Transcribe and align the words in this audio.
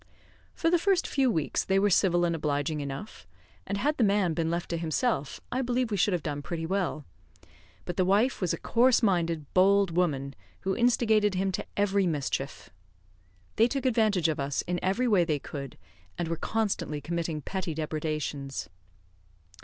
For 0.55 0.71
the 0.71 0.79
first 0.79 1.05
few 1.05 1.29
weeks, 1.29 1.63
they 1.63 1.77
were 1.77 1.91
civil 1.91 2.25
and 2.25 2.33
obliging 2.35 2.81
enough; 2.81 3.27
and 3.67 3.77
had 3.77 3.97
the 3.97 4.03
man 4.03 4.33
been 4.33 4.49
left 4.49 4.71
to 4.71 4.77
himself, 4.77 5.39
I 5.51 5.61
believe 5.61 5.91
we 5.91 5.95
should 5.97 6.13
have 6.13 6.23
done 6.23 6.41
pretty 6.41 6.65
well; 6.65 7.05
but 7.85 7.97
the 7.97 8.03
wife 8.03 8.41
was 8.41 8.51
a 8.51 8.57
coarse 8.57 9.03
minded, 9.03 9.45
bold 9.53 9.91
woman, 9.95 10.33
who 10.61 10.75
instigated 10.75 11.35
him 11.35 11.51
to 11.51 11.65
every 11.77 12.07
mischief. 12.07 12.71
They 13.57 13.67
took 13.67 13.85
advantage 13.85 14.27
of 14.27 14.39
us 14.39 14.63
in 14.63 14.79
every 14.81 15.07
way 15.07 15.23
they 15.23 15.37
could, 15.37 15.77
and 16.17 16.27
were 16.29 16.35
constantly 16.35 16.99
committing 16.99 17.43
petty 17.43 17.75
depredations. 17.75 18.69